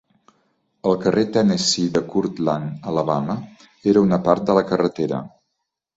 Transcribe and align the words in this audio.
El 0.91 0.95
carrer 1.03 1.25
Tennessee 1.35 1.91
de 1.97 2.03
Courtland, 2.13 2.89
Alabama, 2.93 3.35
era 3.93 4.03
una 4.09 4.23
part 4.31 4.49
de 4.49 4.57
la 4.61 4.65
carretera. 4.73 5.21